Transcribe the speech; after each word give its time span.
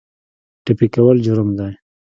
ټپي 0.63 0.87
کول 0.95 1.17
جرم 1.25 1.49
دی. 1.57 1.73